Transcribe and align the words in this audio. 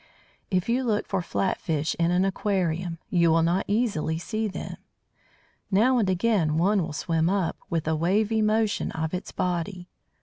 If 0.49 0.67
you 0.67 0.83
look 0.83 1.05
for 1.07 1.21
flat 1.21 1.61
fish 1.61 1.95
in 1.99 2.09
an 2.09 2.25
aquarium, 2.25 2.97
you 3.11 3.29
will 3.29 3.43
not 3.43 3.65
easily 3.67 4.17
see 4.17 4.47
them. 4.47 4.77
Now 5.69 5.99
and 5.99 6.09
again 6.09 6.57
one 6.57 6.81
will 6.81 6.91
swim 6.91 7.29
up, 7.29 7.55
with 7.69 7.87
a 7.87 7.95
wavy 7.95 8.41
motion 8.41 8.91
of 8.93 9.13
its 9.13 9.31
body. 9.31 9.89